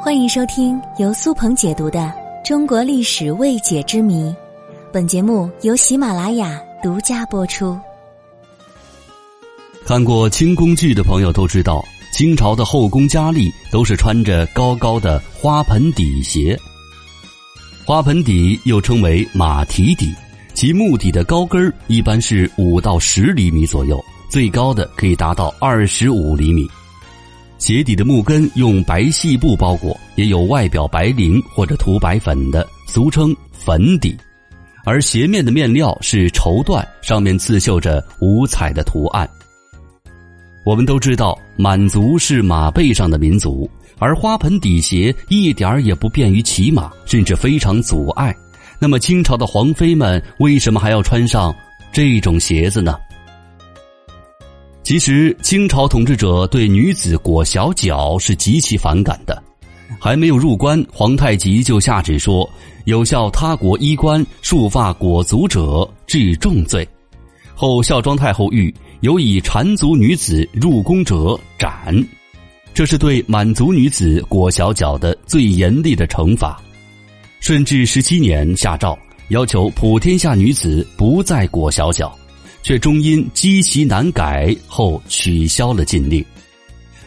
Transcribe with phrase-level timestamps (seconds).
[0.00, 1.98] 欢迎收听由苏鹏解读的
[2.46, 4.30] 《中国历史未解之谜》，
[4.92, 7.76] 本节目由喜马拉雅独家播出。
[9.84, 16.56] 看过清宫剧的朋友都知道，清朝的后宫佳丽都是穿着高高的花盆底鞋。
[17.84, 20.14] 花盆底又称为马蹄底，
[20.54, 24.00] 其木底的高跟一般是五到十厘米左右，
[24.30, 26.64] 最高的可以达到二十五厘米。
[27.58, 34.16] 鞋底的木跟用白细布包裹，也有外表白绫或者涂白粉的，俗称粉底；
[34.84, 39.28] 而鞋面的面料是绸缎，上面刺绣着五彩的图案。
[40.64, 43.68] 我们都知道，满族是马背上的民族，
[43.98, 48.34] 而花盆底鞋一点儿也不便于骑马，甚至非常阻碍。
[48.78, 51.54] 那么，清朝的皇妃们为什么还要穿上
[51.90, 52.96] 这种鞋子呢？
[54.88, 59.42] 其实，清朝统治者对女子裹小脚是极其反感的。
[60.00, 62.48] 还没有入关，皇太极就下旨说
[62.86, 66.88] ：“有效他国衣冠束发裹足者，治重罪。”
[67.54, 68.72] 后孝庄太后谕
[69.04, 71.94] ：“有以缠足女子入宫者，斩。”
[72.72, 76.58] 这是对满族女子裹小脚的最严厉的惩罚。
[77.40, 78.98] 顺治十七年下诏，
[79.28, 82.10] 要求普天下女子不再裹小脚。
[82.68, 86.22] 却终因积习难改，后取消了禁令。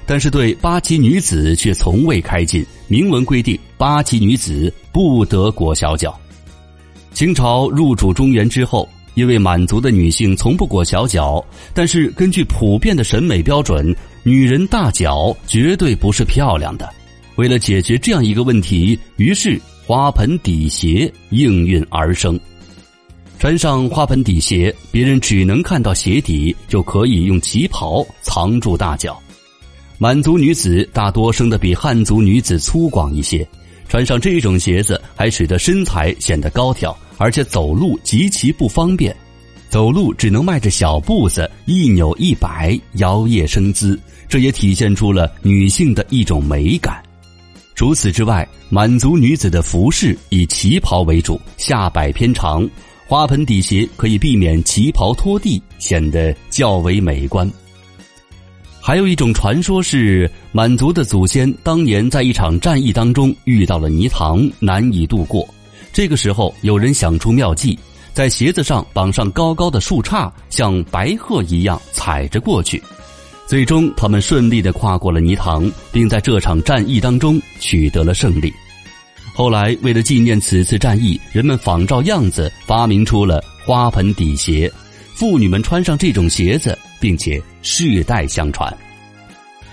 [0.07, 6.19] 但是对八旗女子却从未开禁，明文规定八旗女子不得裹小脚。
[7.13, 16.91] 清朝入主中原之后，因为满族的女性从不裹小脚，但是根据普遍的审美标准，女人大脚绝对不是漂亮的。
[17.35, 22.39] 为了解决这样一个问题，于是花盆底鞋应运而生。
[23.41, 29.19] 穿上花盆底鞋，别人只能看到鞋底，就可以用旗袍藏住大脚。
[29.97, 33.43] 满族女子大多生得比汉族女子粗犷一些，
[33.89, 39.15] 穿上这种鞋子还使得身材显得高挑，而且走路极其不方便，
[39.69, 47.01] 走路只能迈着小步子，一扭一摆，摇曳生姿，这也体现出了女性的一种美感。
[47.73, 52.69] 除此之外，满族女子的服饰以旗袍为主，下摆偏长。
[53.11, 57.45] 花盆底鞋可以避免旗袍拖地，显得较为美观。
[58.79, 65.45] 还有一种传说是，满族的祖先当年在一场战役当中遇到了泥塘，难以渡过。
[65.91, 67.77] 这个时候，有人想出妙计，
[68.13, 72.81] 在鞋子上绑上高高的树杈，像白鹤一样踩着过去。
[73.45, 78.53] 最终，他们顺利的跨过了泥塘，并在这场战役当中取得了胜利。
[79.33, 84.71] 后来，为了纪念此次战役，人们仿照样子发明出了花盆底鞋，
[85.15, 88.71] 妇女们穿上这种鞋子，并且世代相传。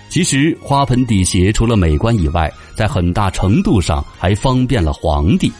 [0.09, 5.51] 其实，花盆底鞋除了美观以外，在很大程度上还方便了皇帝。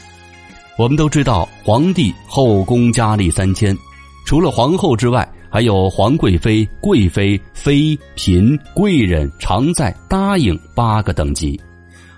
[0.78, 3.78] 我们都知道，皇帝后宫佳丽三千，
[4.26, 11.60] 除了皇后之外，还有皇贵妃、贵妃、妃、嫔、贵人、常在、答应八个等级。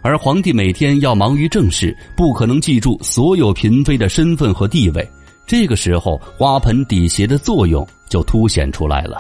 [0.02, 5.08] 而皇帝每天要忙于政事，不可能记住所有嫔妃的身份和地位。
[5.46, 9.18] 这个时候，花盆底鞋的作用就凸显出来了。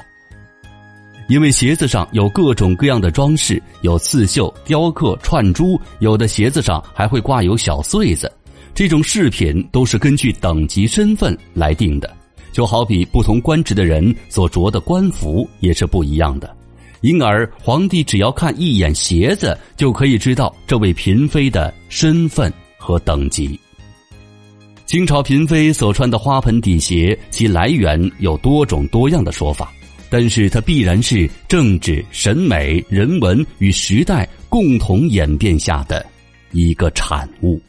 [1.27, 8.31] 因为鞋子上有各种各样的装饰，有刺绣、雕刻、串珠，有的鞋子上还会挂有小穗子。
[8.73, 12.09] 这种饰品都是根据等级身份来定的，
[12.51, 16.53] 就好比不同官职的人所着的官服也是不一样的。
[17.01, 23.59] 因而，皇帝只要看一眼鞋子，就可以知道这位嫔妃的身份和等级。
[24.85, 29.73] 清朝嫔妃所穿的花盆底鞋，其来源有多种多样的说法，
[30.09, 36.05] 但是它必然是政治、审美、人文与时代共同演变下的
[36.51, 37.59] 一个产物。